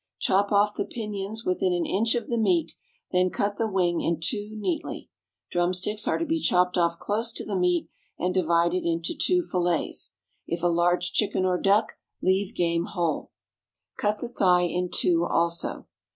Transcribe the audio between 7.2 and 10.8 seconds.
to the meat, and divided into two fillets (if a